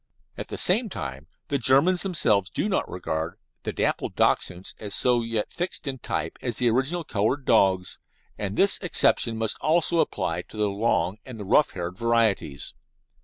At 0.35 0.47
the 0.47 0.57
same 0.57 0.89
time 0.89 1.27
the 1.49 1.59
Germans 1.59 2.01
themselves 2.01 2.49
do 2.49 2.67
not 2.67 2.89
regard 2.89 3.37
the 3.61 3.71
dapple 3.71 4.09
Dachshunds 4.09 4.73
as 4.79 4.95
yet 5.27 5.51
so 5.51 5.53
fixed 5.55 5.85
in 5.85 5.99
type 5.99 6.39
as 6.41 6.57
the 6.57 6.71
original 6.71 7.03
coloured 7.03 7.45
dogs, 7.45 7.99
and 8.35 8.57
this 8.57 8.79
exception 8.79 9.37
must 9.37 9.57
also 9.61 9.99
apply 9.99 10.41
to 10.41 10.57
the 10.57 10.69
long 10.71 11.19
and 11.23 11.39
the 11.39 11.45
rough 11.45 11.73
haired 11.73 11.99
varieties. 11.99 12.73